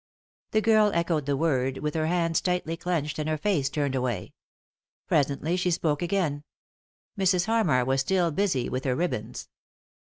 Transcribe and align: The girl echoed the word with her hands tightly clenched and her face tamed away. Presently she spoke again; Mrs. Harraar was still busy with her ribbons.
The 0.49 0.61
girl 0.61 0.89
echoed 0.95 1.27
the 1.27 1.37
word 1.37 1.77
with 1.77 1.93
her 1.93 2.07
hands 2.07 2.41
tightly 2.41 2.75
clenched 2.75 3.19
and 3.19 3.29
her 3.29 3.37
face 3.37 3.69
tamed 3.69 3.93
away. 3.93 4.33
Presently 5.05 5.55
she 5.55 5.69
spoke 5.69 6.01
again; 6.01 6.43
Mrs. 7.19 7.45
Harraar 7.45 7.85
was 7.85 8.01
still 8.01 8.31
busy 8.31 8.67
with 8.67 8.83
her 8.85 8.95
ribbons. 8.95 9.47